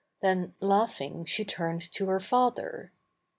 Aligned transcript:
Then 0.23 0.55
laughing 0.59 1.25
she 1.25 1.45
turned 1.45 1.91
to 1.91 2.07
her 2.07 2.19
father. 2.19 2.91